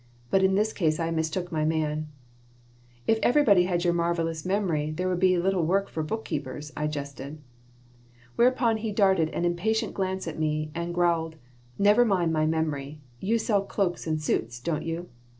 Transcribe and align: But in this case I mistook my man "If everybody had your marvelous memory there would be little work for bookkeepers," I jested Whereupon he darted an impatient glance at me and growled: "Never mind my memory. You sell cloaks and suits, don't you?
But 0.31 0.41
in 0.41 0.55
this 0.55 0.73
case 0.73 0.99
I 0.99 1.11
mistook 1.11 1.51
my 1.51 1.63
man 1.63 2.07
"If 3.05 3.19
everybody 3.21 3.65
had 3.65 3.83
your 3.83 3.93
marvelous 3.93 4.43
memory 4.47 4.89
there 4.89 5.07
would 5.07 5.19
be 5.19 5.37
little 5.37 5.63
work 5.63 5.89
for 5.89 6.01
bookkeepers," 6.01 6.73
I 6.75 6.87
jested 6.87 7.37
Whereupon 8.35 8.77
he 8.77 8.91
darted 8.91 9.29
an 9.29 9.45
impatient 9.45 9.93
glance 9.93 10.27
at 10.27 10.39
me 10.39 10.71
and 10.73 10.91
growled: 10.91 11.35
"Never 11.77 12.03
mind 12.03 12.33
my 12.33 12.47
memory. 12.47 12.99
You 13.19 13.37
sell 13.37 13.61
cloaks 13.61 14.07
and 14.07 14.19
suits, 14.19 14.59
don't 14.59 14.83
you? 14.85 15.07